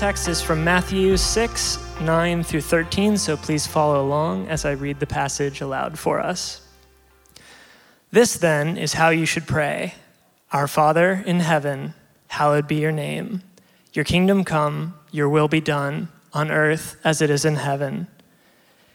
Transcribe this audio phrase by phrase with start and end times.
[0.00, 4.98] text is from Matthew 6, 9 through 13, so please follow along as I read
[4.98, 6.66] the passage aloud for us.
[8.10, 9.96] This then is how you should pray
[10.52, 11.92] Our Father in heaven,
[12.28, 13.42] hallowed be your name.
[13.92, 18.06] Your kingdom come, your will be done, on earth as it is in heaven.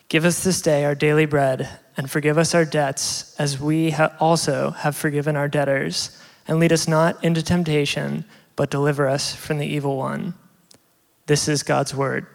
[0.09, 4.15] Give us this day our daily bread, and forgive us our debts as we ha-
[4.19, 6.19] also have forgiven our debtors.
[6.47, 8.25] And lead us not into temptation,
[8.55, 10.33] but deliver us from the evil one.
[11.27, 12.27] This is God's word.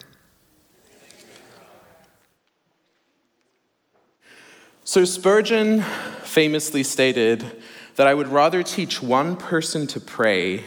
[4.83, 5.81] So Spurgeon
[6.23, 7.61] famously stated
[7.95, 10.65] that I would rather teach one person to pray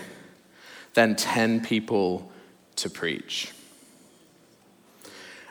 [0.95, 2.33] than 10 people
[2.77, 3.53] to preach.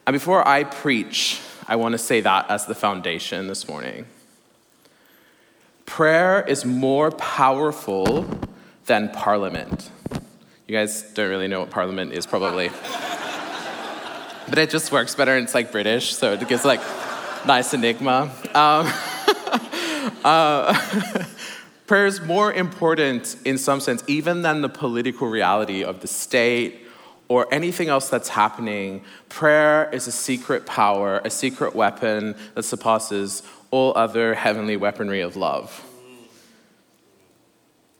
[0.08, 4.06] And before I preach, I want to say that as the foundation this morning.
[5.86, 8.26] Prayer is more powerful
[8.88, 9.92] than parliament.
[10.68, 12.70] You guys don't really know what parliament is, probably.
[14.48, 16.80] but it just works better, and it's like British, so it gives like
[17.46, 18.32] nice enigma.
[18.56, 18.92] Um,
[20.24, 21.26] uh,
[21.88, 26.80] prayer is more important in some sense, even than the political reality of the state
[27.28, 29.04] or anything else that's happening.
[29.28, 35.36] Prayer is a secret power, a secret weapon that surpasses all other heavenly weaponry of
[35.36, 35.84] love.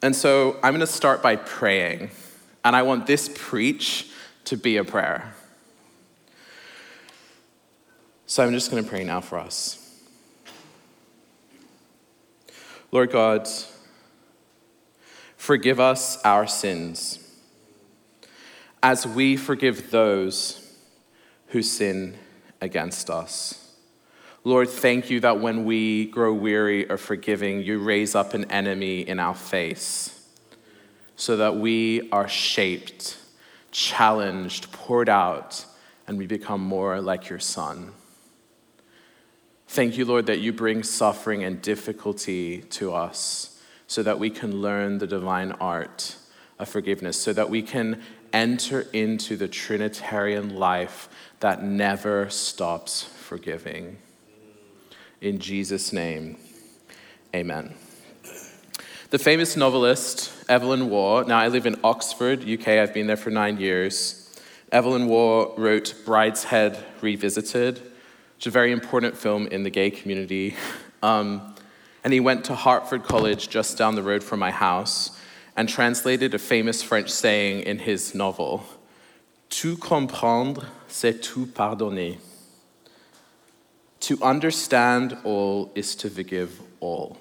[0.02, 2.12] And so I'm going to start by praying,
[2.64, 4.10] and I want this preach
[4.46, 5.34] to be a prayer.
[8.26, 9.80] So I'm just going to pray now for us.
[12.92, 13.48] Lord God,
[15.36, 17.20] forgive us our sins
[18.82, 20.76] as we forgive those
[21.48, 22.18] who sin
[22.62, 23.60] against us.
[24.44, 29.02] Lord, thank you that when we grow weary of forgiving, you raise up an enemy
[29.02, 30.13] in our face
[31.16, 33.18] so that we are shaped,
[33.72, 35.66] challenged, poured out,
[36.08, 37.92] and we become more like your Son.
[39.68, 44.62] Thank you, Lord, that you bring suffering and difficulty to us so that we can
[44.62, 46.16] learn the divine art
[46.60, 48.02] of forgiveness, so that we can
[48.32, 51.10] enter into the Trinitarian life
[51.40, 53.98] that never stops forgiving.
[55.22, 56.38] In Jesus' name,
[57.34, 57.74] amen.
[59.14, 63.30] The famous novelist Evelyn Waugh, now I live in Oxford, UK, I've been there for
[63.30, 64.28] nine years.
[64.72, 70.56] Evelyn Waugh wrote Brideshead Revisited, which is a very important film in the gay community.
[71.04, 71.54] Um,
[72.04, 75.12] and he went to Hertford College just down the road from my house
[75.56, 78.64] and translated a famous French saying in his novel
[79.52, 82.18] Tout comprendre, c'est tout pardonner.
[84.00, 87.18] To understand all is to forgive all.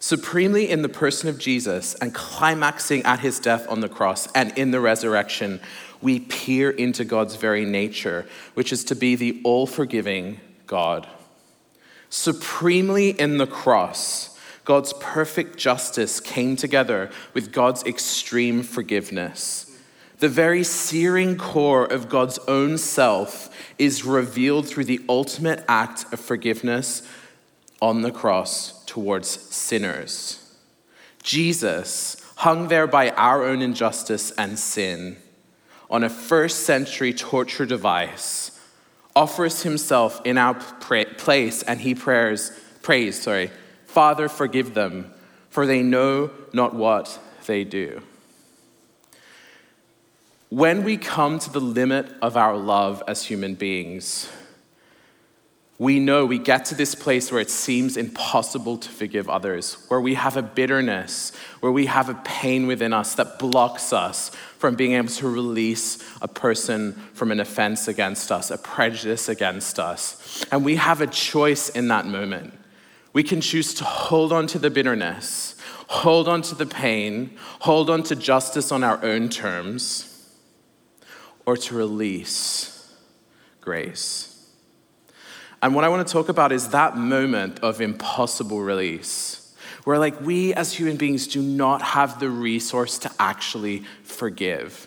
[0.00, 4.56] Supremely in the person of Jesus and climaxing at his death on the cross and
[4.56, 5.60] in the resurrection,
[6.00, 11.08] we peer into God's very nature, which is to be the all forgiving God.
[12.10, 19.76] Supremely in the cross, God's perfect justice came together with God's extreme forgiveness.
[20.18, 26.20] The very searing core of God's own self is revealed through the ultimate act of
[26.20, 27.02] forgiveness
[27.80, 30.54] on the cross towards sinners.
[31.22, 35.16] Jesus, hung there by our own injustice and sin,
[35.90, 38.58] on a first century torture device,
[39.16, 42.52] offers himself in our place and he prayers,
[42.82, 43.50] prays, sorry,
[43.86, 45.12] Father, forgive them,
[45.50, 48.02] for they know not what they do.
[50.50, 54.30] When we come to the limit of our love as human beings,
[55.80, 60.00] we know we get to this place where it seems impossible to forgive others, where
[60.00, 61.30] we have a bitterness,
[61.60, 66.02] where we have a pain within us that blocks us from being able to release
[66.20, 70.44] a person from an offense against us, a prejudice against us.
[70.50, 72.54] And we have a choice in that moment.
[73.12, 75.54] We can choose to hold on to the bitterness,
[75.86, 80.28] hold on to the pain, hold on to justice on our own terms
[81.46, 82.92] or to release
[83.60, 84.37] grace.
[85.60, 90.20] And what I want to talk about is that moment of impossible release, where, like,
[90.20, 94.86] we as human beings do not have the resource to actually forgive.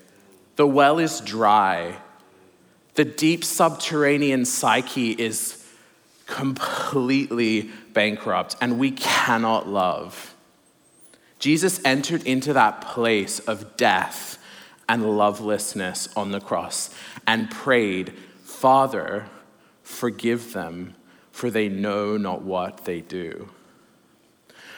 [0.56, 1.98] The well is dry,
[2.96, 5.66] the deep subterranean psyche is
[6.26, 10.36] completely bankrupt, and we cannot love.
[11.40, 14.38] Jesus entered into that place of death
[14.88, 16.94] and lovelessness on the cross
[17.26, 18.14] and prayed,
[18.44, 19.26] Father,
[19.92, 20.96] forgive them,
[21.32, 23.50] for they know not what they do.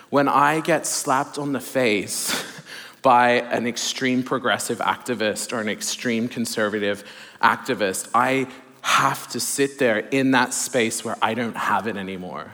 [0.09, 2.51] When I get slapped on the face
[3.03, 7.03] by an extreme progressive activist or an extreme conservative
[7.43, 8.09] activist.
[8.15, 8.47] I
[8.81, 12.51] have to sit there in that space where I don't have it anymore.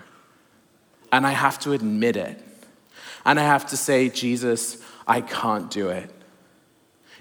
[1.11, 2.43] And I have to admit it.
[3.25, 6.11] And I have to say, Jesus, I can't do it.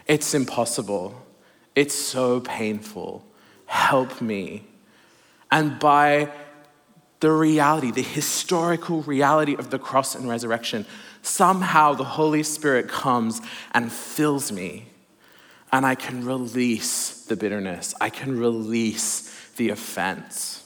[0.06, 1.26] It's impossible.
[1.74, 3.24] It's so painful.
[3.66, 4.66] Help me.
[5.50, 6.30] And by
[7.20, 10.86] the reality, the historical reality of the cross and resurrection,
[11.22, 13.40] somehow the Holy Spirit comes
[13.72, 14.86] and fills me.
[15.72, 20.64] And I can release the bitterness, I can release the offense.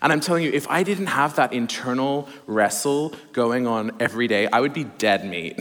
[0.00, 4.48] And I'm telling you, if I didn't have that internal wrestle going on every day,
[4.52, 5.60] I would be dead meat.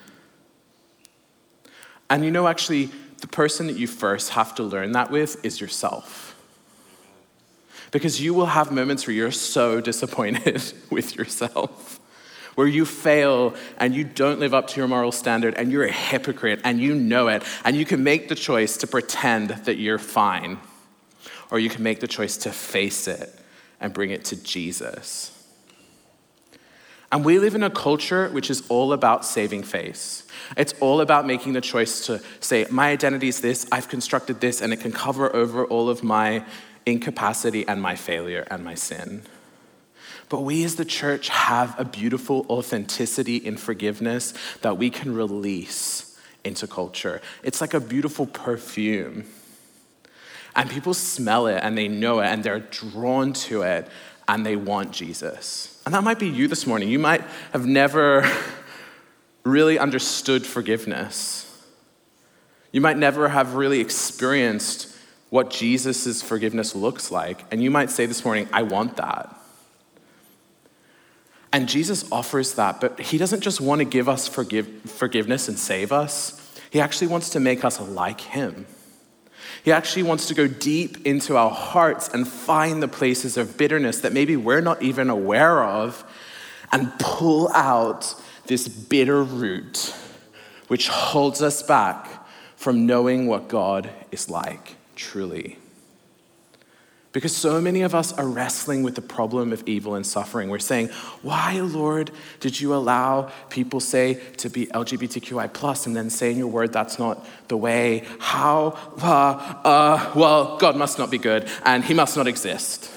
[2.10, 5.60] and you know, actually, the person that you first have to learn that with is
[5.60, 6.23] yourself.
[7.94, 10.60] Because you will have moments where you're so disappointed
[10.90, 12.00] with yourself,
[12.56, 15.92] where you fail and you don't live up to your moral standard and you're a
[15.92, 20.00] hypocrite and you know it, and you can make the choice to pretend that you're
[20.00, 20.58] fine
[21.52, 23.32] or you can make the choice to face it
[23.80, 25.30] and bring it to Jesus.
[27.12, 30.26] And we live in a culture which is all about saving face.
[30.56, 34.60] It's all about making the choice to say, my identity is this, I've constructed this,
[34.60, 36.44] and it can cover over all of my
[36.86, 39.22] incapacity and my failure and my sin.
[40.28, 46.18] But we as the church have a beautiful authenticity in forgiveness that we can release
[46.44, 47.20] into culture.
[47.42, 49.26] It's like a beautiful perfume
[50.56, 53.88] and people smell it and they know it and they're drawn to it
[54.28, 55.82] and they want Jesus.
[55.84, 56.88] And that might be you this morning.
[56.88, 57.22] You might
[57.52, 58.30] have never
[59.44, 61.40] really understood forgiveness.
[62.72, 64.93] You might never have really experienced
[65.34, 67.44] what Jesus' forgiveness looks like.
[67.50, 69.34] And you might say this morning, I want that.
[71.52, 75.58] And Jesus offers that, but he doesn't just want to give us forgive, forgiveness and
[75.58, 76.40] save us,
[76.70, 78.64] he actually wants to make us like him.
[79.64, 84.02] He actually wants to go deep into our hearts and find the places of bitterness
[84.02, 86.04] that maybe we're not even aware of
[86.70, 88.14] and pull out
[88.46, 89.96] this bitter root
[90.68, 95.58] which holds us back from knowing what God is like truly.
[97.14, 100.50] Because so many of us are wrestling with the problem of evil and suffering.
[100.50, 100.88] We're saying,
[101.22, 102.10] why, Lord,
[102.40, 106.72] did you allow people say to be LGBTQI plus and then say in your word
[106.72, 108.04] that's not the way?
[108.18, 108.76] How?
[109.00, 112.90] Uh, uh, well, God must not be good and he must not exist.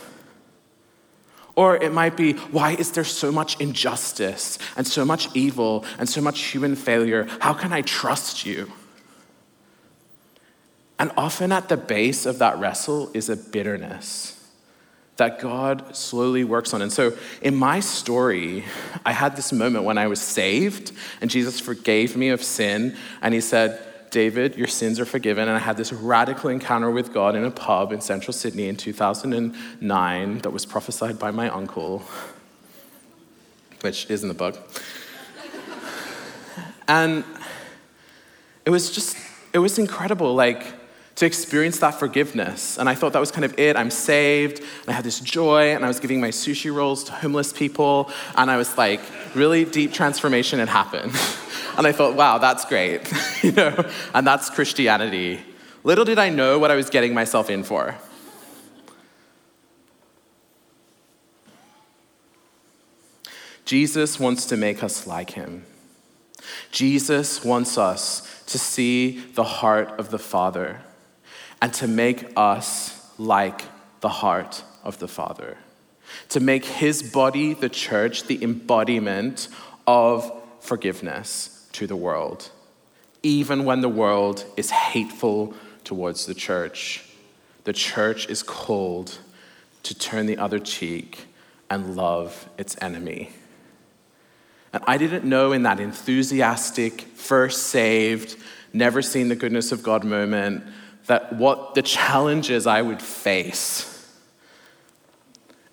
[1.53, 6.09] Or it might be, why is there so much injustice and so much evil and
[6.09, 7.27] so much human failure?
[7.39, 8.71] How can I trust you?
[10.99, 14.33] And often at the base of that wrestle is a bitterness
[15.17, 16.81] that God slowly works on.
[16.81, 18.63] And so in my story,
[19.05, 20.91] I had this moment when I was saved
[21.21, 22.95] and Jesus forgave me of sin.
[23.21, 25.47] And he said, David, your sins are forgiven.
[25.47, 28.77] And I had this radical encounter with God in a pub in central Sydney in
[28.77, 32.03] 2009 that was prophesied by my uncle,
[33.81, 34.57] which is in the book.
[36.87, 37.23] and
[38.65, 39.17] it was just,
[39.51, 40.33] it was incredible.
[40.35, 40.76] Like,
[41.17, 42.77] to experience that forgiveness.
[42.77, 43.75] And I thought that was kind of it.
[43.75, 47.11] I'm saved, and I had this joy, and I was giving my sushi rolls to
[47.11, 49.01] homeless people, and I was like,
[49.33, 51.11] really deep transformation had happened.
[51.77, 53.11] and I thought, wow, that's great,
[53.43, 55.41] you know, and that's Christianity.
[55.83, 57.95] Little did I know what I was getting myself in for.
[63.65, 65.65] Jesus wants to make us like him.
[66.71, 70.81] Jesus wants us to see the heart of the Father
[71.61, 73.63] and to make us like
[74.01, 75.57] the heart of the Father.
[76.29, 79.49] To make his body, the church, the embodiment
[79.85, 82.49] of forgiveness to the world,
[83.23, 87.03] even when the world is hateful towards the church.
[87.63, 89.17] The church is called
[89.83, 91.25] to turn the other cheek
[91.69, 93.31] and love its enemy.
[94.73, 98.37] And I didn't know in that enthusiastic, first saved,
[98.73, 100.63] never seen the goodness of God moment
[101.07, 103.93] that what the challenges I would face.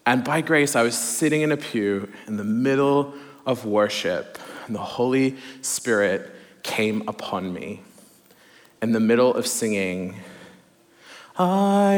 [0.06, 3.14] And by grace, I was sitting in a pew in the middle
[3.46, 7.82] of worship, and the Holy Spirit came upon me
[8.80, 10.16] in the middle of singing.
[11.36, 11.96] I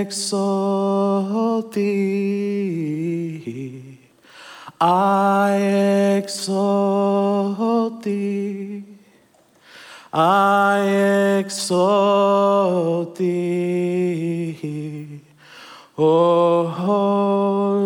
[0.00, 2.38] exalt thee.
[4.80, 8.87] I exalt thee.
[10.12, 14.54] I exalt thee,
[15.98, 16.62] O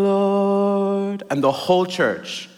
[0.05, 1.23] Lord.
[1.31, 2.49] And the whole church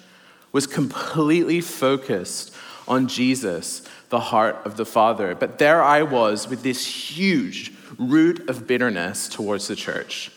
[0.52, 2.54] was completely focused
[2.86, 5.34] on Jesus, the heart of the Father.
[5.34, 10.30] But there I was with this huge root of bitterness towards the church.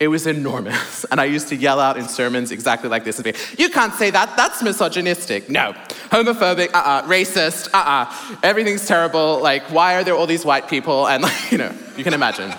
[0.00, 1.04] It was enormous.
[1.10, 4.10] And I used to yell out in sermons exactly like this be, You can't say
[4.10, 5.50] that, that's misogynistic.
[5.50, 5.72] No.
[6.10, 6.90] Homophobic, uh uh-uh.
[6.90, 9.40] uh, racist, uh uh, everything's terrible.
[9.42, 11.06] Like, why are there all these white people?
[11.08, 12.52] And, like, you know, you can imagine.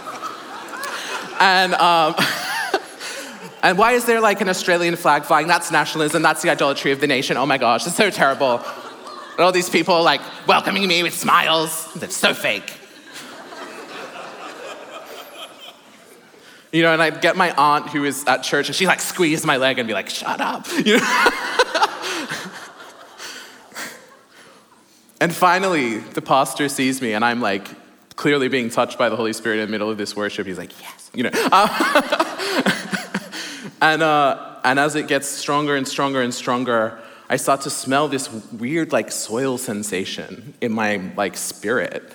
[1.40, 2.14] and, um,
[3.64, 5.48] and why is there like an Australian flag flying?
[5.48, 7.38] That's nationalism, that's the idolatry of the nation.
[7.38, 8.62] Oh my gosh, it's so terrible.
[9.32, 11.92] And all these people like welcoming me with smiles.
[11.94, 12.81] That's so fake.
[16.72, 19.46] You know, and I'd get my aunt who was at church and she'd like squeeze
[19.46, 20.68] my leg and be like, shut up.
[20.86, 21.28] You know?
[25.20, 27.68] and finally, the pastor sees me and I'm like
[28.16, 30.48] clearly being touched by the Holy Spirit in the middle of this worship.
[30.48, 31.12] He's like, yes.
[31.14, 31.32] You know.
[33.82, 37.00] and, uh, and as it gets stronger and stronger and stronger,
[37.30, 42.12] I start to smell this weird like soil sensation in my like spirit.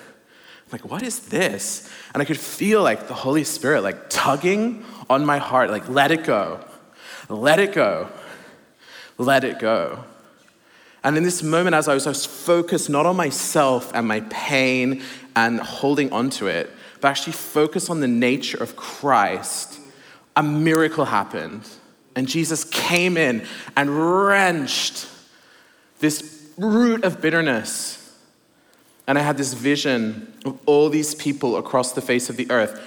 [0.66, 1.88] I'm like, what is this?
[2.12, 6.11] And I could feel like the Holy Spirit like tugging on my heart, like, let
[6.11, 6.64] it go,
[7.28, 8.08] let it go,
[9.16, 10.02] let it go.
[11.04, 14.20] And in this moment, as I was, I was focused not on myself and my
[14.23, 15.02] pain
[15.37, 16.68] and holding onto it,
[17.00, 19.78] but actually focused on the nature of Christ,
[20.35, 21.62] a miracle happened.
[22.16, 23.46] And Jesus came in
[23.76, 25.06] and wrenched
[26.00, 28.05] this root of bitterness
[29.06, 32.80] and I had this vision of all these people across the face of the earth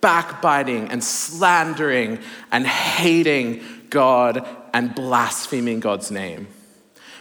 [0.00, 2.18] backbiting and slandering
[2.52, 6.46] and hating God and blaspheming God's name.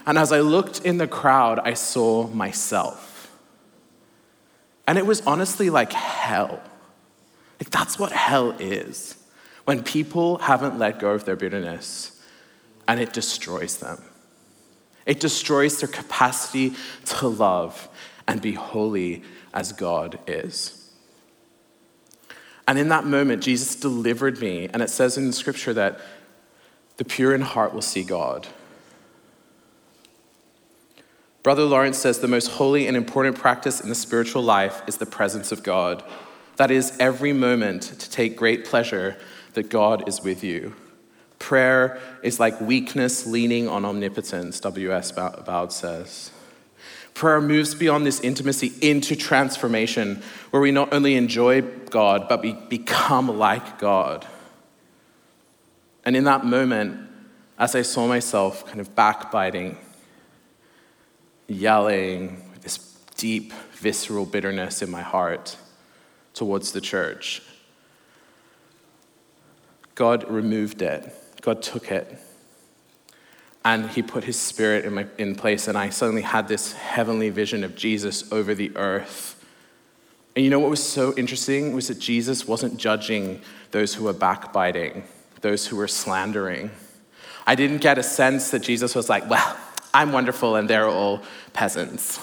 [0.06, 3.32] And as I looked in the crowd, I saw myself.
[4.86, 6.62] And it was honestly like hell.
[7.58, 9.16] Like, that's what hell is
[9.64, 12.22] when people haven't let go of their bitterness
[12.86, 14.02] and it destroys them.
[15.06, 16.74] It destroys their capacity
[17.06, 17.88] to love
[18.28, 20.92] and be holy as God is.
[22.68, 26.00] And in that moment, Jesus delivered me, and it says in the scripture that
[26.98, 28.48] the pure in heart will see God.
[31.42, 35.06] Brother Lawrence says the most holy and important practice in the spiritual life is the
[35.06, 36.02] presence of God.
[36.56, 39.18] That is, every moment to take great pleasure
[39.54, 40.74] that God is with you.
[41.40, 45.12] Prayer is like weakness leaning on omnipotence, W.S.
[45.12, 46.32] Bowd says.
[47.14, 52.54] Prayer moves beyond this intimacy into transformation, where we not only enjoy God, but we
[52.54, 54.26] become like God.
[56.06, 57.10] And in that moment,
[57.58, 59.78] as I saw myself kind of backbiting,
[61.48, 62.78] yelling, this
[63.16, 65.56] deep, visceral bitterness in my heart
[66.34, 67.42] towards the church,
[69.96, 71.14] God removed it.
[71.42, 72.18] God took it
[73.66, 77.30] and he put his spirit in, my, in place, and I suddenly had this heavenly
[77.30, 79.42] vision of Jesus over the earth.
[80.36, 83.42] And you know what was so interesting was that Jesus wasn't judging
[83.72, 85.04] those who were backbiting,
[85.42, 86.72] those who were slandering.
[87.46, 89.58] I didn't get a sense that Jesus was like, well,
[89.94, 91.22] I'm wonderful and they're all
[91.54, 92.20] peasants.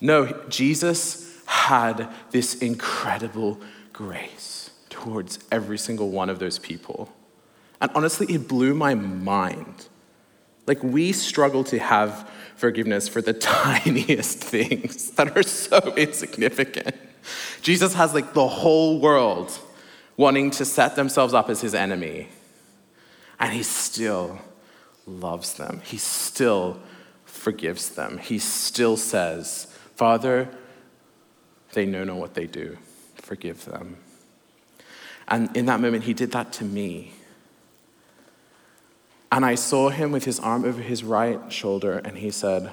[0.00, 3.60] no, Jesus had this incredible
[3.92, 7.12] grace towards every single one of those people.
[7.82, 9.88] And honestly, it blew my mind.
[10.68, 16.94] Like, we struggle to have forgiveness for the tiniest things that are so insignificant.
[17.60, 19.58] Jesus has like the whole world
[20.16, 22.28] wanting to set themselves up as his enemy,
[23.40, 24.38] and he still
[25.04, 25.80] loves them.
[25.84, 26.80] He still
[27.24, 28.18] forgives them.
[28.18, 30.48] He still says, Father,
[31.72, 32.78] they know not what they do.
[33.16, 33.96] Forgive them.
[35.26, 37.14] And in that moment, he did that to me.
[39.32, 42.70] And I saw him with his arm over his right shoulder, and he said,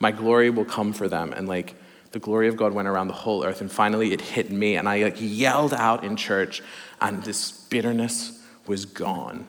[0.00, 1.34] My glory will come for them.
[1.34, 1.74] And like
[2.12, 4.88] the glory of God went around the whole earth, and finally it hit me, and
[4.88, 6.62] I like yelled out in church,
[7.02, 9.46] and this bitterness was gone.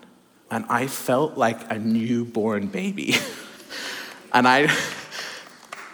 [0.51, 3.15] And I felt like a newborn baby.
[4.33, 4.67] and I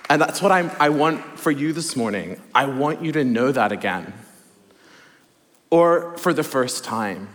[0.09, 2.41] and that's what I'm, I want for you this morning.
[2.55, 4.13] I want you to know that again.
[5.69, 7.29] Or for the first time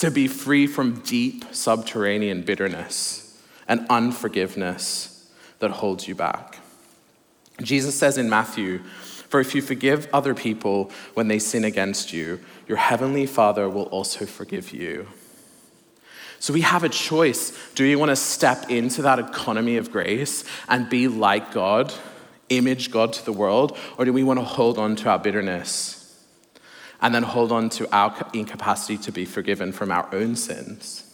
[0.00, 3.38] to be free from deep subterranean bitterness
[3.68, 6.58] and unforgiveness that holds you back.
[7.60, 12.40] Jesus says in Matthew, For if you forgive other people when they sin against you,
[12.66, 15.06] your heavenly Father will also forgive you.
[16.38, 17.52] So we have a choice.
[17.74, 21.92] Do we want to step into that economy of grace and be like God,
[22.48, 25.99] image God to the world, or do we want to hold on to our bitterness?
[27.02, 31.06] And then hold on to our incapacity to be forgiven from our own sins.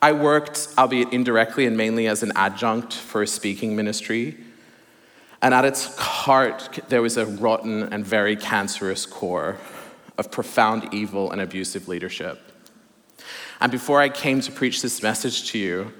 [0.00, 4.36] I worked, albeit indirectly and mainly as an adjunct for a speaking ministry.
[5.40, 9.56] And at its heart, there was a rotten and very cancerous core
[10.18, 12.38] of profound evil and abusive leadership.
[13.60, 15.92] And before I came to preach this message to you,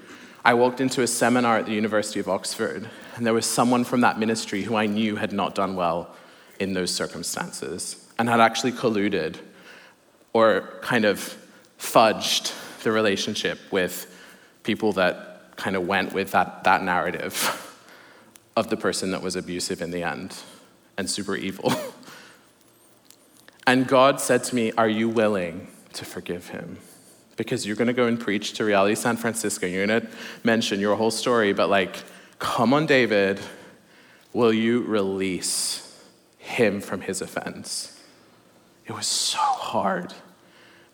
[0.45, 4.01] I walked into a seminar at the University of Oxford, and there was someone from
[4.01, 6.15] that ministry who I knew had not done well
[6.59, 9.37] in those circumstances and had actually colluded
[10.33, 11.37] or kind of
[11.79, 12.53] fudged
[12.83, 14.11] the relationship with
[14.63, 17.71] people that kind of went with that, that narrative
[18.57, 20.37] of the person that was abusive in the end
[20.97, 21.73] and super evil.
[23.67, 26.79] and God said to me, Are you willing to forgive him?
[27.37, 29.67] Because you're going to go and preach to Reality San Francisco.
[29.67, 30.09] You're going to
[30.45, 32.03] mention your whole story, but like,
[32.45, 33.41] come on, David,
[34.35, 35.99] will you release
[36.37, 37.99] him from his offense?
[38.85, 40.13] It was so hard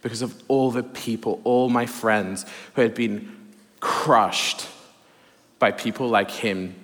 [0.01, 3.37] because of all the people, all my friends who had been
[3.81, 4.69] crushed
[5.59, 6.77] by people like him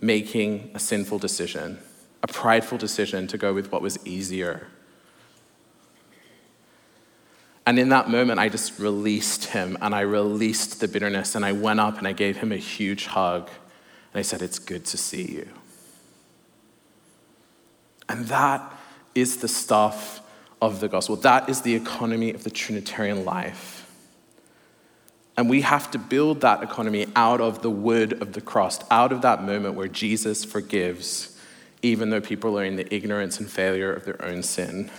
[0.00, 1.78] making a sinful decision,
[2.22, 4.66] a prideful decision to go with what was easier.
[7.66, 11.52] And in that moment, I just released him and I released the bitterness and I
[11.52, 13.50] went up and I gave him a huge hug
[14.12, 15.48] and I said, It's good to see you.
[18.08, 18.72] And that
[19.14, 20.20] is the stuff
[20.60, 21.16] of the gospel.
[21.16, 23.82] That is the economy of the Trinitarian life.
[25.36, 29.12] And we have to build that economy out of the wood of the cross, out
[29.12, 31.38] of that moment where Jesus forgives,
[31.82, 34.90] even though people are in the ignorance and failure of their own sin.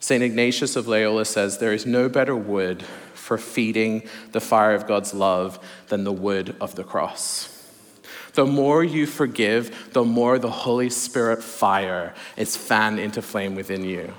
[0.00, 0.22] St.
[0.22, 2.82] Ignatius of Loyola says, There is no better wood
[3.14, 4.02] for feeding
[4.32, 7.59] the fire of God's love than the wood of the cross.
[8.34, 13.84] The more you forgive, the more the Holy Spirit fire is fanned into flame within
[13.84, 14.12] you.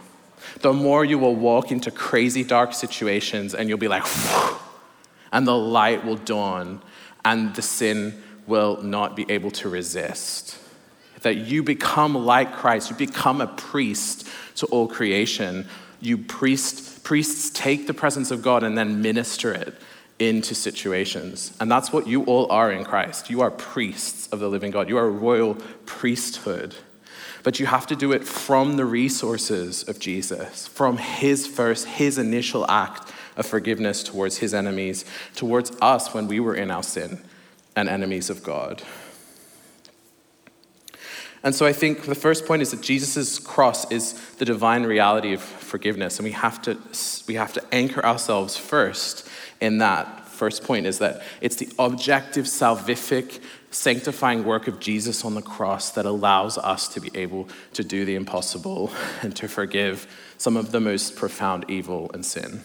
[0.61, 4.05] The more you will walk into crazy dark situations and you'll be like,
[5.31, 6.81] and the light will dawn,
[7.23, 10.57] and the sin will not be able to resist.
[11.21, 15.67] That you become like Christ, you become a priest to all creation.
[16.01, 19.75] You priest, priests take the presence of God and then minister it
[20.21, 21.51] into situations.
[21.59, 23.29] And that's what you all are in Christ.
[23.29, 24.87] You are priests of the living God.
[24.87, 25.55] You are a royal
[25.85, 26.75] priesthood.
[27.43, 32.19] But you have to do it from the resources of Jesus, from his first, his
[32.19, 35.05] initial act of forgiveness towards his enemies,
[35.35, 37.19] towards us when we were in our sin
[37.75, 38.83] and enemies of God.
[41.43, 45.33] And so I think the first point is that Jesus' cross is the divine reality
[45.33, 46.77] of forgiveness, and we have to,
[47.27, 49.27] we have to anchor ourselves first
[49.61, 50.27] in that.
[50.27, 55.91] First point is that it's the objective, salvific, sanctifying work of Jesus on the cross
[55.91, 60.71] that allows us to be able to do the impossible and to forgive some of
[60.71, 62.63] the most profound evil and sin.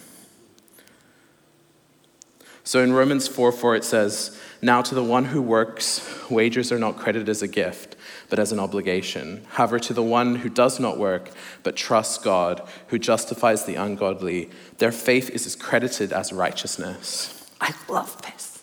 [2.67, 6.81] So in Romans 4 4, it says, Now to the one who works, wages are
[6.81, 7.95] not credited as a gift,
[8.29, 9.47] but as an obligation.
[9.51, 11.31] However, to the one who does not work,
[11.63, 17.49] but trusts God, who justifies the ungodly, their faith is as credited as righteousness.
[17.61, 18.61] I love this.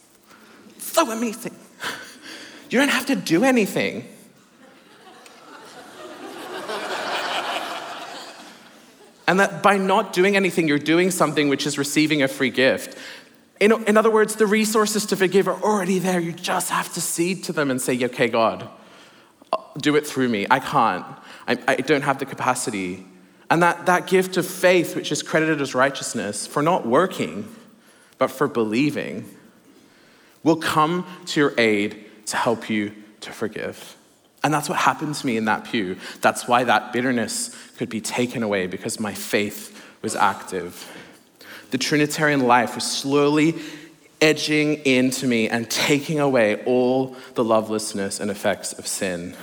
[0.79, 1.55] so amazing.
[2.69, 4.05] You don't have to do anything.
[9.27, 12.97] and that by not doing anything, you're doing something which is receiving a free gift.
[13.63, 16.19] In, in other words, the resources to forgive are already there.
[16.19, 18.67] You just have to cede to them and say, okay, God,
[19.77, 20.45] do it through me.
[20.51, 21.05] I can't.
[21.47, 23.05] I, I don't have the capacity.
[23.49, 27.47] And that, that gift of faith, which is credited as righteousness for not working,
[28.17, 29.33] but for believing,
[30.43, 33.95] will come to your aid to help you to forgive.
[34.43, 35.95] And that's what happened to me in that pew.
[36.19, 40.85] That's why that bitterness could be taken away because my faith was active
[41.73, 43.55] the Trinitarian life was slowly
[44.21, 49.35] edging into me and taking away all the lovelessness and effects of sin.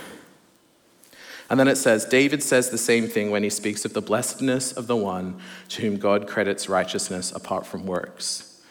[1.49, 4.71] And then it says, David says the same thing when he speaks of the blessedness
[4.71, 8.61] of the one to whom God credits righteousness apart from works.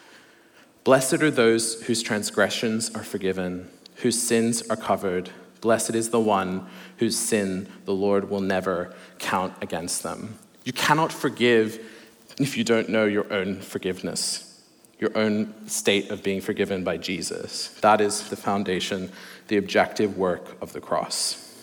[0.83, 5.29] Blessed are those whose transgressions are forgiven, whose sins are covered.
[5.61, 6.65] Blessed is the one
[6.97, 10.39] whose sin the Lord will never count against them.
[10.63, 11.90] You cannot forgive
[12.39, 14.61] if you don't know your own forgiveness,
[14.99, 17.69] your own state of being forgiven by Jesus.
[17.81, 19.11] That is the foundation,
[19.47, 21.55] the objective work of the cross.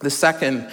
[0.00, 0.70] The second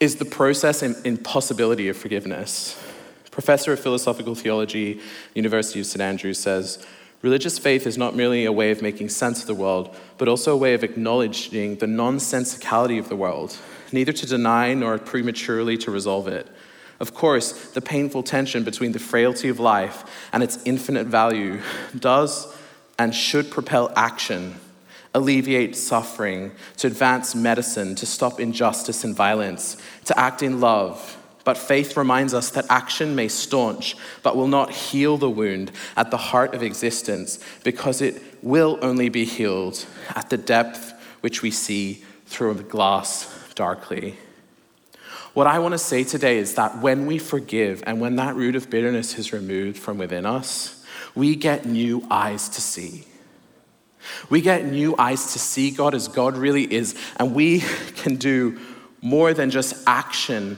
[0.00, 2.82] is the process and impossibility of forgiveness.
[3.30, 5.00] Professor of philosophical theology,
[5.34, 6.84] University of St Andrews says,
[7.22, 10.52] Religious faith is not merely a way of making sense of the world, but also
[10.52, 13.56] a way of acknowledging the nonsensicality of the world,
[13.90, 16.46] neither to deny nor prematurely to resolve it,
[16.98, 21.60] Of course, the painful tension between the frailty of life and its infinite value
[21.98, 22.54] does
[22.98, 24.54] and should propel action,
[25.14, 31.18] alleviate suffering, to advance medicine, to stop injustice and violence, to act in love.
[31.44, 36.10] But faith reminds us that action may staunch, but will not heal the wound at
[36.10, 41.50] the heart of existence, because it will only be healed at the depth which we
[41.50, 44.16] see through a glass darkly.
[45.36, 48.56] What I want to say today is that when we forgive and when that root
[48.56, 50.82] of bitterness is removed from within us,
[51.14, 53.04] we get new eyes to see.
[54.30, 57.60] We get new eyes to see God as God really is, and we
[57.96, 58.58] can do
[59.02, 60.56] more than just action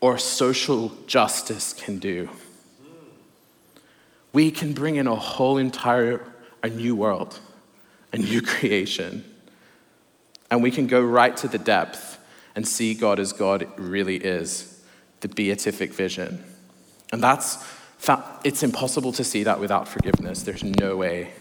[0.00, 2.28] or social justice can do.
[4.32, 6.20] We can bring in a whole entire,
[6.64, 7.38] a new world,
[8.12, 9.24] a new creation.
[10.50, 12.15] And we can go right to the depth
[12.56, 14.82] and see God as God really is,
[15.20, 16.42] the beatific vision.
[17.12, 17.64] And that's,
[18.42, 20.42] it's impossible to see that without forgiveness.
[20.42, 21.34] There's no way.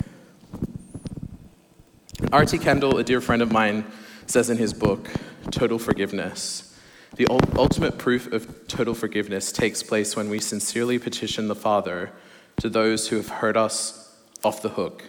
[2.31, 2.57] R.T.
[2.59, 3.85] Kendall, a dear friend of mine,
[4.27, 5.09] says in his book,
[5.51, 6.77] Total Forgiveness,
[7.15, 12.11] the ultimate proof of total forgiveness takes place when we sincerely petition the Father
[12.57, 15.05] to those who have hurt us off the hook,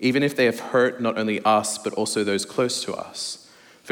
[0.00, 3.41] even if they have hurt not only us, but also those close to us.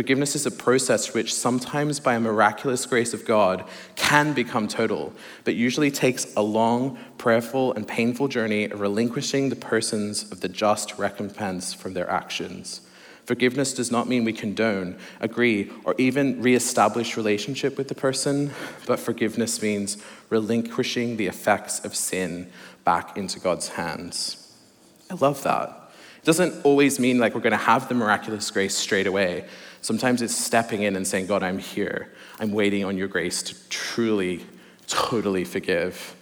[0.00, 5.12] Forgiveness is a process which, sometimes by a miraculous grace of God, can become total,
[5.44, 10.48] but usually takes a long, prayerful, and painful journey of relinquishing the persons of the
[10.48, 12.80] just recompense from their actions.
[13.26, 18.52] Forgiveness does not mean we condone, agree, or even reestablish relationship with the person,
[18.86, 22.50] but forgiveness means relinquishing the effects of sin
[22.84, 24.50] back into God's hands.
[25.10, 25.79] I love that.
[26.20, 29.46] It doesn't always mean like we're going to have the miraculous grace straight away.
[29.80, 32.12] Sometimes it's stepping in and saying, God, I'm here.
[32.38, 34.44] I'm waiting on your grace to truly,
[34.86, 36.14] totally forgive.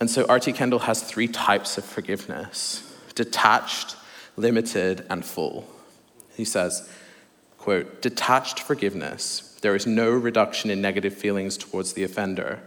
[0.00, 0.52] And so R.T.
[0.52, 3.96] Kendall has three types of forgiveness detached,
[4.36, 5.68] limited, and full.
[6.34, 6.90] He says,
[7.58, 9.58] quote, detached forgiveness.
[9.62, 12.60] There is no reduction in negative feelings towards the offender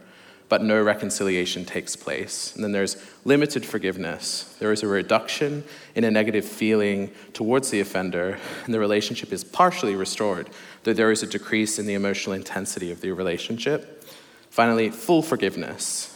[0.47, 2.53] but no reconciliation takes place.
[2.55, 4.55] And then there's limited forgiveness.
[4.59, 5.63] There is a reduction
[5.95, 10.49] in a negative feeling towards the offender, and the relationship is partially restored,
[10.83, 14.03] though there is a decrease in the emotional intensity of the relationship.
[14.49, 16.11] Finally, full forgiveness.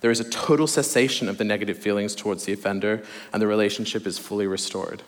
[0.00, 4.06] There is a total cessation of the negative feelings towards the offender, and the relationship
[4.06, 5.02] is fully restored.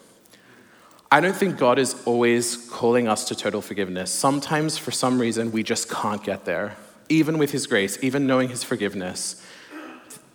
[1.11, 4.11] I don't think God is always calling us to total forgiveness.
[4.11, 6.77] Sometimes, for some reason, we just can't get there
[7.09, 9.43] even with His grace, even knowing His forgiveness,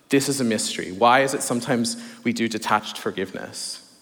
[0.09, 0.91] this is a mystery.
[0.91, 3.95] Why is it sometimes we do detached forgiveness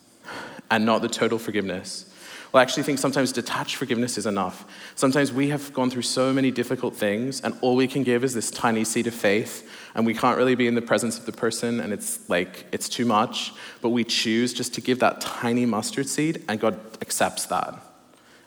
[0.72, 2.06] and not the total forgiveness?
[2.52, 4.66] Well, I actually think sometimes detached forgiveness is enough.
[4.96, 8.34] Sometimes we have gone through so many difficult things, and all we can give is
[8.34, 11.32] this tiny seed of faith, and we can't really be in the presence of the
[11.32, 13.54] person, and it's like, it's too much.
[13.82, 17.80] But we choose just to give that tiny mustard seed, and God accepts that.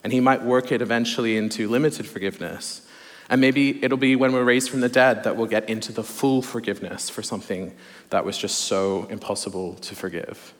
[0.02, 2.85] And He might work it eventually into limited forgiveness.
[3.33, 6.05] And maybe it'll be when we're raised from the dead that we'll get into the
[6.05, 7.75] full forgiveness for something
[8.11, 10.53] that was just so impossible to forgive.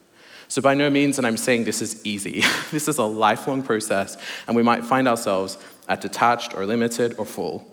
[0.49, 4.17] So, by no means, and I'm saying this is easy, this is a lifelong process,
[4.47, 7.71] and we might find ourselves at detached or limited or full.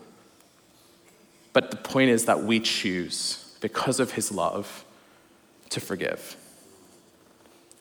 [1.53, 4.83] But the point is that we choose, because of his love,
[5.69, 6.35] to forgive.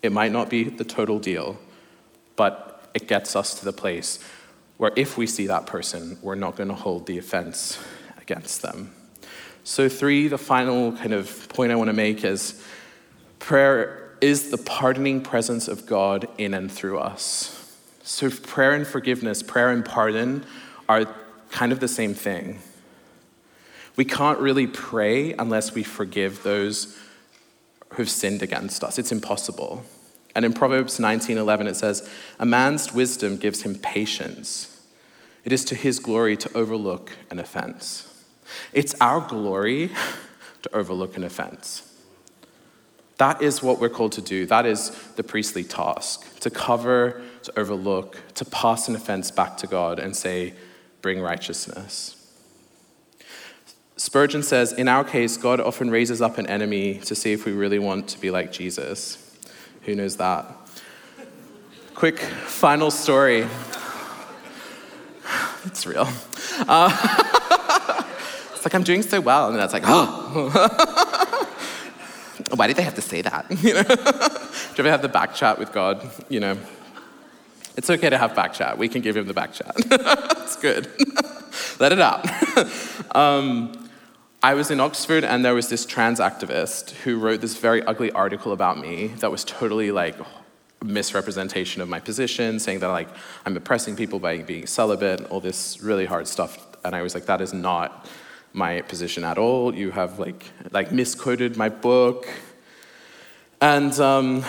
[0.04, 1.58] It might not be the total deal,
[2.36, 4.20] but it gets us to the place
[4.78, 7.78] where if we see that person, we're not going to hold the offense
[8.20, 8.92] against them.
[9.64, 12.64] So, three, the final kind of point I want to make is
[13.38, 17.76] prayer is the pardoning presence of God in and through us.
[18.02, 20.46] So, prayer and forgiveness, prayer and pardon
[20.88, 21.06] are
[21.50, 22.60] kind of the same thing.
[23.96, 26.96] We can't really pray unless we forgive those
[27.94, 28.98] who've sinned against us.
[28.98, 29.84] It's impossible.
[30.38, 34.68] And in Proverbs 19:11 it says, "A man's wisdom gives him patience.
[35.44, 38.04] It is to his glory to overlook an offense."
[38.72, 39.90] It's our glory
[40.62, 41.82] to overlook an offense.
[43.16, 44.46] That is what we're called to do.
[44.46, 49.66] That is the priestly task to cover, to overlook, to pass an offense back to
[49.66, 50.54] God and say,
[51.02, 52.14] bring righteousness.
[53.96, 57.50] Spurgeon says, in our case, God often raises up an enemy to see if we
[57.50, 59.27] really want to be like Jesus.
[59.88, 60.44] Who knows that?
[61.94, 63.46] Quick final story.
[65.64, 66.06] It's real.
[66.68, 66.90] Uh,
[68.52, 71.46] it's like I'm doing so well, and then that's like, oh.
[72.54, 73.46] Why did they have to say that?
[73.62, 73.82] You know?
[73.82, 76.06] Do you ever have the back chat with God?
[76.28, 76.58] You know,
[77.78, 78.76] it's okay to have back chat.
[78.76, 79.72] We can give him the back chat.
[79.76, 80.86] it's good.
[81.80, 82.26] Let it out.
[83.16, 83.87] Um,
[84.40, 88.12] I was in Oxford and there was this trans activist who wrote this very ugly
[88.12, 90.14] article about me that was totally like
[90.80, 93.08] misrepresentation of my position, saying that like
[93.44, 96.64] I'm oppressing people by being celibate, and all this really hard stuff.
[96.84, 98.06] And I was like, that is not
[98.52, 99.74] my position at all.
[99.74, 102.28] You have like like misquoted my book.
[103.60, 104.44] And um,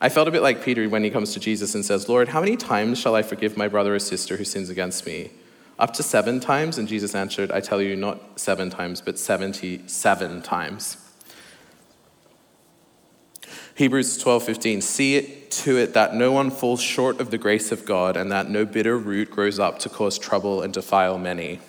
[0.00, 2.40] I felt a bit like Peter when he comes to Jesus and says, Lord, how
[2.40, 5.30] many times shall I forgive my brother or sister who sins against me?
[5.78, 6.76] Up to seven times?
[6.78, 10.96] And Jesus answered, I tell you, not seven times, but 77 times.
[13.76, 17.84] Hebrews 12:15 See it to it that no one falls short of the grace of
[17.84, 21.60] God and that no bitter root grows up to cause trouble and defile many.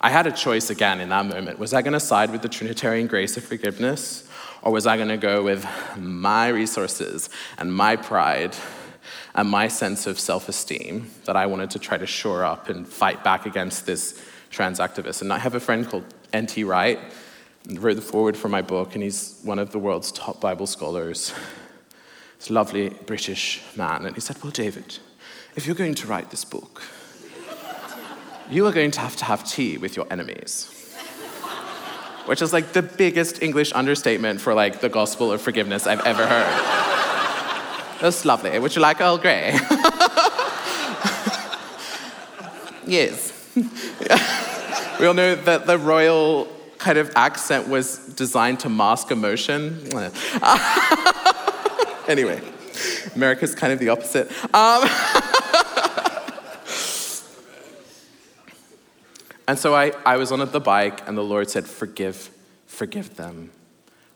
[0.00, 1.58] I had a choice again in that moment.
[1.58, 4.26] Was I going to side with the Trinitarian grace of forgiveness
[4.62, 5.66] or was I going to go with
[5.98, 8.56] my resources and my pride
[9.38, 13.22] and my sense of self-esteem that I wanted to try to shore up and fight
[13.22, 14.20] back against this
[14.50, 15.22] trans activist?
[15.22, 16.64] And I have a friend called N.T.
[16.64, 16.98] Wright
[17.76, 21.32] wrote the foreword for my book, and he's one of the world's top Bible scholars.
[22.38, 24.06] This lovely British man.
[24.06, 24.98] And he said, Well, David,
[25.54, 26.82] if you're going to write this book,
[28.50, 30.74] you are going to have to have tea with your enemies.
[32.26, 36.26] Which is like the biggest English understatement for like the gospel of forgiveness I've ever
[36.26, 36.97] heard.
[38.00, 38.56] That's lovely.
[38.58, 39.52] Would you like Earl Grey?
[42.86, 43.32] yes.
[45.00, 46.46] we all know that the royal
[46.78, 49.82] kind of accent was designed to mask emotion.
[52.08, 52.40] anyway,
[53.16, 54.30] America's kind of the opposite.
[54.54, 54.88] Um,
[59.48, 62.30] and so I, I was on the bike, and the Lord said, Forgive,
[62.66, 63.50] forgive them.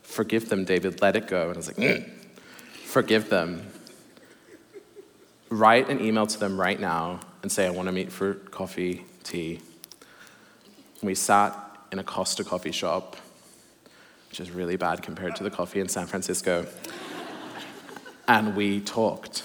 [0.03, 1.47] Forgive them, David, let it go.
[1.47, 2.09] And I was like, mm,
[2.85, 3.72] Forgive them.
[5.53, 9.05] Write an email to them right now and say, I want to meet for coffee,
[9.23, 9.59] tea.
[11.03, 11.55] We sat
[11.91, 13.17] in a Costa coffee shop,
[14.29, 16.65] which is really bad compared to the coffee in San Francisco.
[18.27, 19.43] and we talked.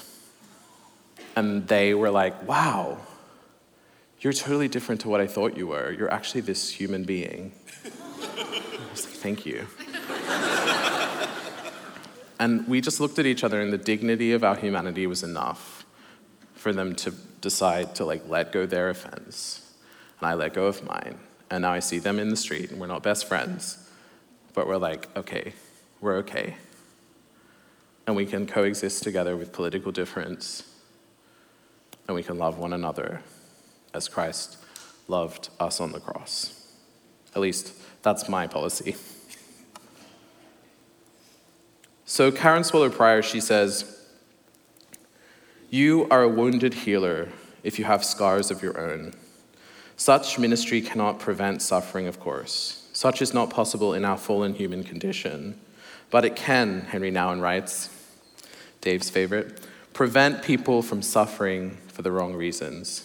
[1.37, 2.97] And they were like, wow,
[4.23, 5.92] you're totally different to what I thought you were.
[5.92, 7.53] You're actually this human being.
[7.85, 9.66] I was like, thank you.
[12.40, 15.78] and we just looked at each other, and the dignity of our humanity was enough
[16.59, 19.75] for them to decide to like let go their offense.
[20.21, 21.18] And I let go of mine.
[21.51, 23.88] And now I see them in the street, and we're not best friends,
[24.53, 25.55] but we're like, okay,
[26.01, 26.57] we're okay.
[28.07, 30.64] And we can coexist together with political difference,
[32.07, 33.23] and we can love one another
[33.94, 34.59] as Christ
[35.07, 36.66] loved us on the cross.
[37.35, 38.97] At least that's my policy.
[42.05, 43.98] So, Karen Swallow Prior, she says,
[45.71, 47.29] You are a wounded healer
[47.63, 49.13] if you have scars of your own.
[49.99, 52.89] Such ministry cannot prevent suffering, of course.
[52.95, 55.61] Such is not possible in our fallen human condition.
[56.09, 57.91] But it can, Henry Nouwen writes,
[58.81, 59.61] Dave's favorite,
[59.93, 63.05] prevent people from suffering for the wrong reasons.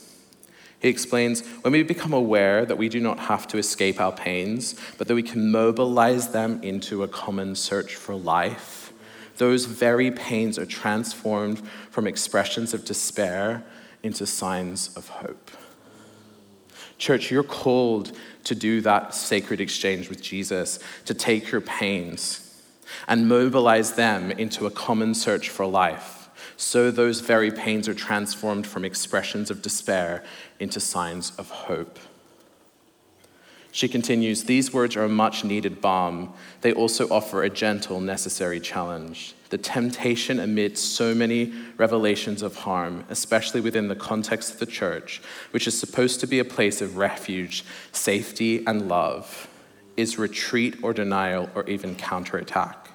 [0.80, 4.80] He explains when we become aware that we do not have to escape our pains,
[4.98, 8.83] but that we can mobilize them into a common search for life,
[9.44, 13.62] those very pains are transformed from expressions of despair
[14.02, 15.52] into signs of hope.
[16.98, 18.14] Church, you're called
[18.46, 22.64] to do that sacred exchange with Jesus, to take your pains
[23.10, 26.30] and mobilize them into a common search for life.
[26.56, 30.24] So those very pains are transformed from expressions of despair
[30.58, 32.00] into signs of hope.
[33.76, 36.32] She continues, These words are a much needed balm.
[36.62, 39.34] They also offer a gentle, necessary challenge.
[39.50, 45.24] The temptation amid so many revelations of harm, especially within the context of the church,
[45.50, 49.48] which is supposed to be a place of refuge, safety, and love,
[49.98, 52.92] is retreat or denial or even counterattack.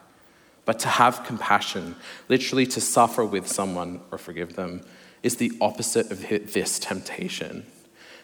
[0.64, 1.96] But to have compassion,
[2.28, 4.82] literally to suffer with someone or forgive them,
[5.24, 7.66] is the opposite of this temptation.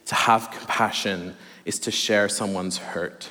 [0.07, 3.31] To have compassion is to share someone's hurt.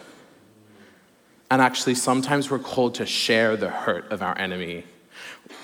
[1.51, 4.85] And actually, sometimes we're called to share the hurt of our enemy,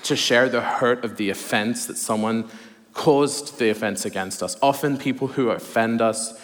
[0.04, 2.48] to share the hurt of the offense that someone
[2.92, 4.56] caused the offense against us.
[4.62, 6.40] Often, people who offend us,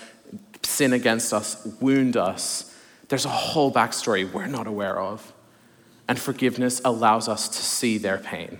[0.62, 2.74] sin against us, wound us,
[3.08, 5.32] there's a whole backstory we're not aware of.
[6.08, 8.58] And forgiveness allows us to see their pain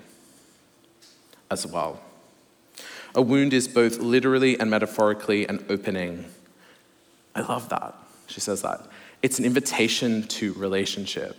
[1.51, 2.01] as well.
[3.15, 6.27] A wound is both literally and metaphorically an opening
[7.37, 7.95] I love that.
[8.27, 8.81] She says that.
[9.23, 11.37] It's an invitation to relationship.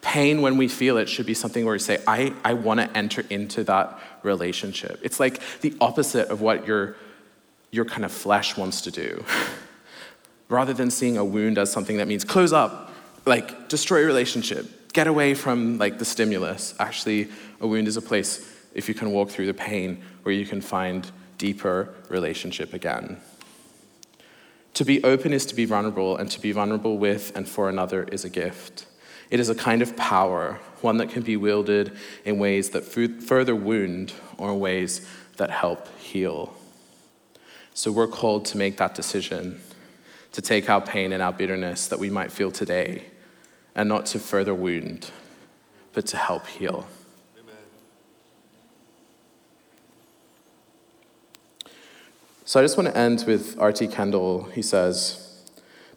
[0.00, 2.96] Pain, when we feel it, should be something where we say, I, I want to
[2.96, 4.98] enter into that relationship.
[5.02, 6.96] It's like the opposite of what your,
[7.70, 9.24] your kind of flesh wants to do.
[10.48, 12.92] rather than seeing a wound as something that means close up,
[13.26, 16.74] like destroy relationship, get away from like the stimulus.
[16.78, 17.28] Actually,
[17.60, 20.60] a wound is a place if you can walk through the pain where you can
[20.60, 23.20] find deeper relationship again.
[24.74, 28.04] To be open is to be vulnerable, and to be vulnerable with and for another
[28.04, 28.86] is a gift.
[29.30, 33.54] It is a kind of power, one that can be wielded in ways that further
[33.54, 36.54] wound or ways that help heal.
[37.74, 39.60] So we're called to make that decision,
[40.32, 43.04] to take our pain and our bitterness that we might feel today,
[43.74, 45.10] and not to further wound,
[45.92, 46.86] but to help heal.
[52.48, 53.88] So I just want to end with R.T.
[53.88, 54.44] Kendall.
[54.44, 55.44] He says,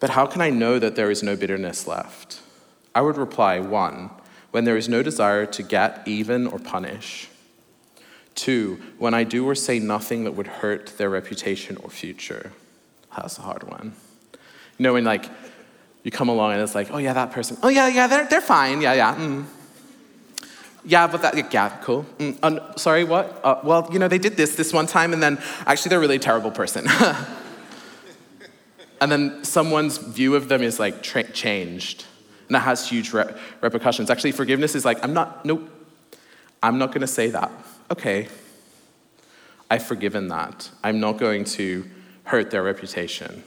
[0.02, 2.42] But how can I know that there is no bitterness left?
[2.94, 4.10] I would reply one,
[4.52, 7.30] when there is no desire to get even or punish.
[8.36, 12.52] Two, when I do or say nothing that would hurt their reputation or future.
[13.16, 13.94] That's a hard one.
[14.78, 15.30] You know, when like
[16.04, 18.42] you come along and it's like, oh yeah, that person, oh yeah, yeah, they're, they're
[18.42, 19.16] fine, yeah, yeah.
[19.16, 19.46] Mm.
[20.84, 22.06] Yeah, but that, yeah, cool.
[22.18, 23.40] Mm, sorry, what?
[23.44, 26.02] Uh, well, you know, they did this this one time, and then actually they're a
[26.02, 26.88] really terrible person.
[29.02, 32.06] and then someone's view of them is like tra- changed,
[32.48, 34.10] and that has huge re- repercussions.
[34.10, 35.70] Actually, forgiveness is like, I'm not, nope,
[36.64, 37.52] I'm not gonna say that.
[37.92, 38.28] Okay,
[39.70, 40.72] I've forgiven that.
[40.84, 41.86] I'm not going to
[42.24, 43.44] hurt their reputation.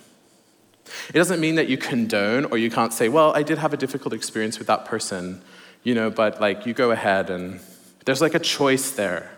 [1.08, 3.76] It doesn't mean that you condone or you can't say, well, I did have a
[3.76, 5.42] difficult experience with that person
[5.84, 7.60] you know, but like you go ahead and
[8.04, 9.30] there's like a choice there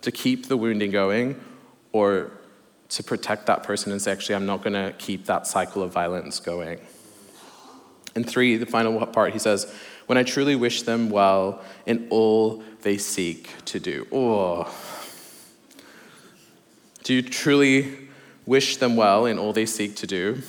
[0.00, 1.38] to keep the wounding going
[1.92, 2.30] or
[2.88, 5.92] to protect that person and say, actually, I'm not going to keep that cycle of
[5.92, 6.78] violence going.
[8.14, 9.72] And three, the final part, he says,
[10.06, 14.06] when I truly wish them well in all they seek to do.
[14.10, 14.72] Oh.
[17.02, 18.08] Do you truly
[18.46, 20.42] wish them well in all they seek to do?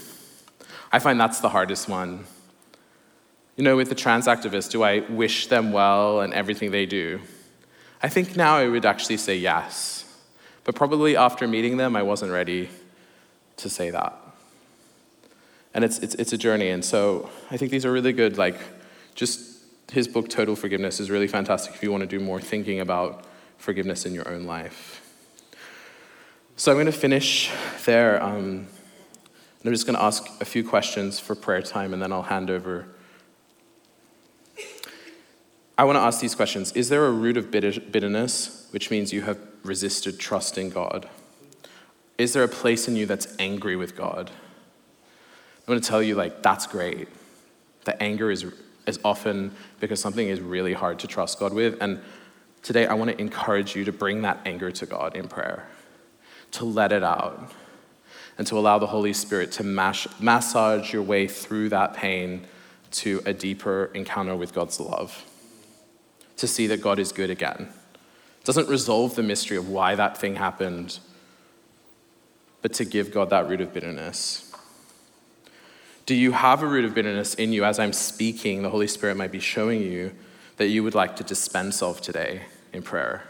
[0.92, 2.26] I find that's the hardest one
[3.60, 7.20] you know, with the trans activists, do I wish them well and everything they do?
[8.02, 10.06] I think now I would actually say yes.
[10.64, 12.70] But probably after meeting them, I wasn't ready
[13.58, 14.18] to say that.
[15.74, 16.70] And it's, it's, it's a journey.
[16.70, 18.38] And so I think these are really good.
[18.38, 18.56] Like,
[19.14, 22.80] just his book, Total Forgiveness, is really fantastic if you want to do more thinking
[22.80, 23.26] about
[23.58, 25.06] forgiveness in your own life.
[26.56, 27.52] So I'm going to finish
[27.86, 28.24] there.
[28.24, 32.14] Um, and I'm just going to ask a few questions for prayer time, and then
[32.14, 32.86] I'll hand over
[35.80, 39.22] I want to ask these questions Is there a root of bitterness, which means you
[39.22, 41.08] have resisted trust in God?
[42.18, 44.30] Is there a place in you that's angry with God?
[45.66, 47.08] I want to tell you, like, that's great.
[47.86, 48.46] The anger is,
[48.88, 51.78] is often because something is really hard to trust God with.
[51.80, 52.02] And
[52.62, 55.70] today, I want to encourage you to bring that anger to God in prayer,
[56.52, 57.54] to let it out,
[58.38, 62.46] and to allow the Holy Spirit to mash, massage your way through that pain
[62.92, 65.24] to a deeper encounter with God's love
[66.40, 67.70] to see that God is good again.
[68.40, 71.00] It doesn't resolve the mystery of why that thing happened,
[72.62, 74.52] but to give God that root of bitterness.
[76.06, 78.64] Do you have a root of bitterness in you as I'm speaking?
[78.64, 80.12] The Holy Spirit might be showing you
[80.58, 83.24] that you would like to dispense of today in prayer.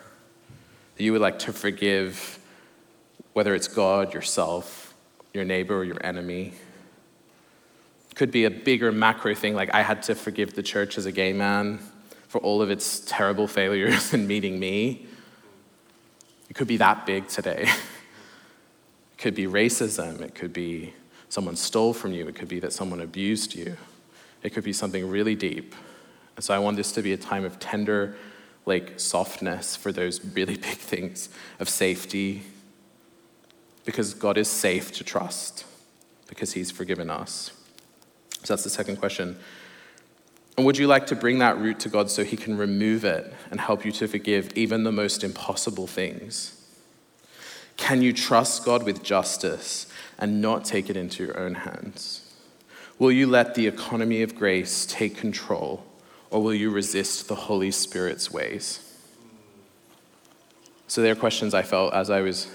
[0.96, 2.40] That you would like to forgive,
[3.34, 4.94] whether it's God, yourself,
[5.34, 6.54] your neighbor, or your enemy.
[8.16, 11.12] Could be a bigger macro thing, like I had to forgive the church as a
[11.12, 11.80] gay man
[12.30, 15.06] for all of its terrible failures in meeting me.
[16.50, 17.70] It could be that big today.
[19.12, 20.22] It could be racism.
[20.22, 20.94] It could be
[21.28, 22.26] someone stole from you.
[22.30, 23.76] It could be that someone abused you.
[24.44, 25.76] It could be something really deep.
[26.38, 28.16] And so I want this to be a time of tender,
[28.66, 31.28] like softness for those really big things
[31.60, 32.44] of safety,
[33.84, 35.66] because God is safe to trust,
[36.28, 37.52] because He's forgiven us.
[38.46, 39.38] So that's the second question.
[40.60, 43.34] And would you like to bring that root to God so He can remove it
[43.50, 46.62] and help you to forgive even the most impossible things?
[47.78, 49.88] Can you trust God with justice
[50.18, 52.30] and not take it into your own hands?
[52.98, 55.86] Will you let the economy of grace take control,
[56.30, 58.82] or will you resist the Holy Spirit's ways?
[60.88, 62.52] So, there are questions I felt as I was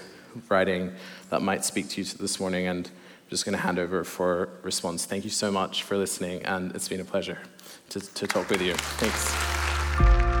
[0.47, 0.93] writing
[1.31, 2.87] that might speak to you this morning, and
[3.29, 5.05] just going to hand over for response.
[5.05, 7.39] Thank you so much for listening, and it's been a pleasure
[7.89, 8.73] to, to talk with you.
[8.75, 10.34] Thanks.